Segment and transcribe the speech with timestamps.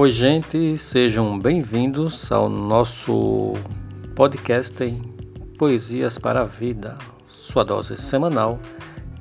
[0.00, 3.52] Oi, gente, sejam bem-vindos ao nosso
[4.16, 4.96] podcast em
[5.58, 6.94] Poesias para a Vida,
[7.28, 8.58] sua dose semanal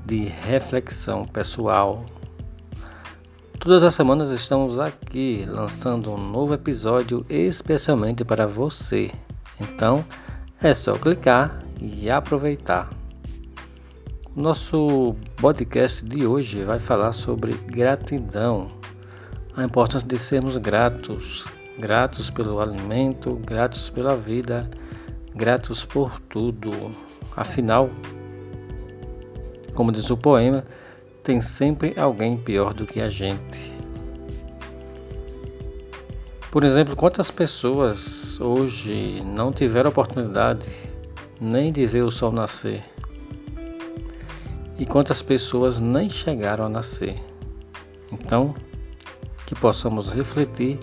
[0.05, 2.05] de reflexão pessoal.
[3.59, 9.11] Todas as semanas estamos aqui lançando um novo episódio especialmente para você.
[9.59, 10.05] Então
[10.61, 12.89] é só clicar e aproveitar.
[14.33, 18.79] Nosso podcast de hoje vai falar sobre gratidão,
[19.59, 21.45] a importância de sermos gratos,
[21.77, 24.61] gratos pelo alimento, gratos pela vida,
[25.35, 26.71] gratos por tudo.
[27.35, 27.89] Afinal,
[29.75, 30.63] como diz o poema,
[31.23, 33.73] tem sempre alguém pior do que a gente.
[36.49, 40.69] Por exemplo, quantas pessoas hoje não tiveram oportunidade
[41.39, 42.81] nem de ver o sol nascer?
[44.79, 47.15] E quantas pessoas nem chegaram a nascer?
[48.11, 48.55] Então,
[49.49, 50.77] que possamos refletir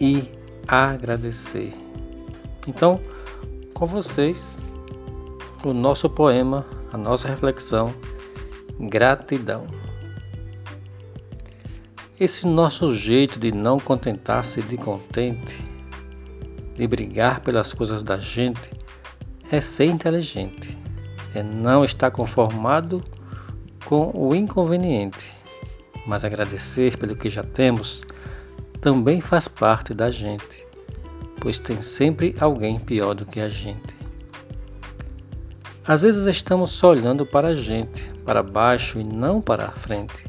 [0.00, 0.28] e
[0.66, 1.72] agradecer.
[2.66, 3.00] Então,
[3.72, 4.58] com vocês,
[5.64, 7.94] o nosso poema, a nossa reflexão
[8.80, 9.68] Gratidão.
[12.18, 15.62] Esse nosso jeito de não contentar-se de contente,
[16.74, 18.72] de brigar pelas coisas da gente,
[19.52, 20.76] é ser inteligente,
[21.32, 23.00] é não estar conformado
[23.84, 25.32] com o inconveniente,
[26.06, 28.02] mas agradecer pelo que já temos
[28.80, 30.66] também faz parte da gente,
[31.40, 33.94] pois tem sempre alguém pior do que a gente.
[35.86, 40.26] Às vezes estamos só olhando para a gente, para baixo e não para a frente.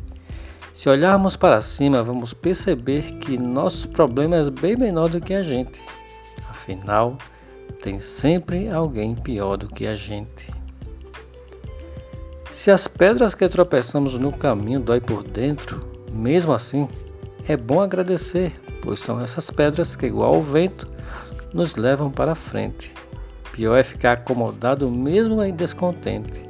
[0.73, 5.43] Se olharmos para cima, vamos perceber que nosso problema é bem menor do que a
[5.43, 5.81] gente.
[6.49, 7.17] Afinal,
[7.81, 10.54] tem sempre alguém pior do que a gente.
[12.55, 15.77] Se as pedras que tropeçamos no caminho dói por dentro,
[16.13, 16.87] mesmo assim,
[17.45, 20.89] é bom agradecer, pois são essas pedras que, igual ao vento,
[21.53, 22.95] nos levam para frente.
[23.51, 26.49] Pior é ficar acomodado mesmo em descontente.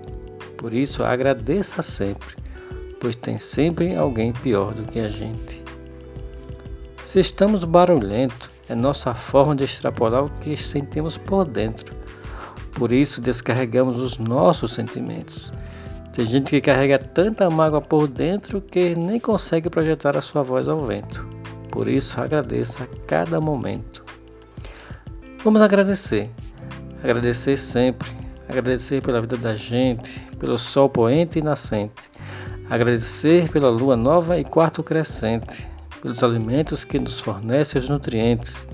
[0.55, 2.35] Por isso, agradeça sempre,
[2.99, 5.63] pois tem sempre alguém pior do que a gente.
[7.03, 11.95] Se estamos barulhentos, é nossa forma de extrapolar o que sentimos por dentro.
[12.73, 15.51] Por isso, descarregamos os nossos sentimentos.
[16.15, 20.65] Tem gente que carrega tanta mágoa por dentro que nem consegue projetar a sua voz
[20.69, 21.27] ao vento.
[21.69, 24.01] Por isso, agradeça a cada momento.
[25.43, 26.29] Vamos agradecer.
[27.03, 28.09] Agradecer sempre.
[28.47, 32.09] Agradecer pela vida da gente, pelo sol poente e nascente.
[32.69, 35.67] Agradecer pela lua nova e quarto crescente,
[36.01, 38.65] pelos alimentos que nos fornecem os nutrientes.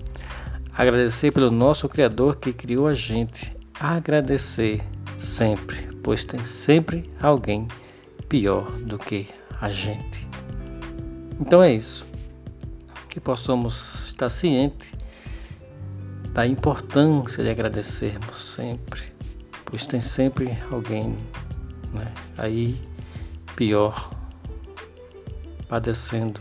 [0.77, 3.57] Agradecer pelo nosso Criador que criou a gente.
[3.79, 4.79] Agradecer
[5.17, 7.67] sempre, pois tem sempre alguém
[8.27, 9.27] pior do que
[9.59, 10.27] a gente.
[11.39, 12.05] Então é isso.
[13.09, 14.91] Que possamos estar cientes
[16.33, 19.01] da importância de agradecermos sempre,
[19.65, 21.17] pois tem sempre alguém
[21.93, 22.79] né, aí
[23.55, 24.11] pior,
[25.67, 26.39] padecendo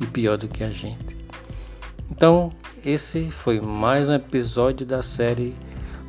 [0.00, 1.16] e pior do que a gente.
[2.10, 2.52] Então,
[2.84, 5.56] esse foi mais um episódio da série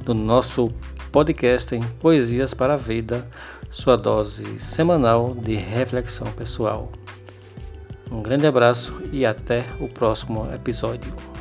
[0.04, 0.70] do nosso
[1.12, 3.28] podcast em Poesias para a Vida,
[3.70, 6.92] sua dose semanal de reflexão pessoal.
[8.12, 11.33] Um grande abraço e até o próximo episódio.